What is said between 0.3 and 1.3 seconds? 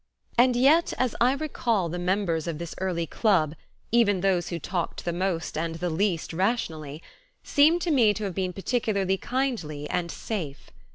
And yet as